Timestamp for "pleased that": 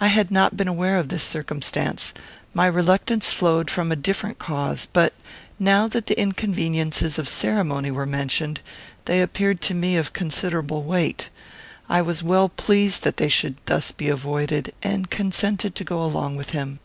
12.50-13.16